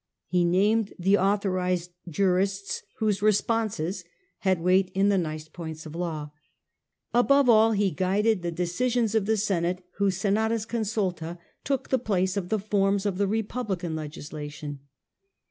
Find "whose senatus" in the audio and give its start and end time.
9.97-10.65